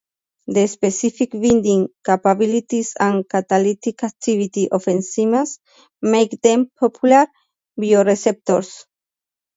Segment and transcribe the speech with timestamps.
[0.47, 5.59] The specific binding capabilities and catalytic activity of enzymes
[6.01, 7.27] make them popular
[7.79, 8.85] bioreceptors.